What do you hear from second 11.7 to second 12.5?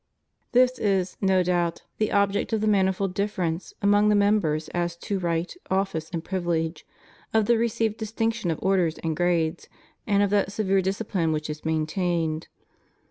twined.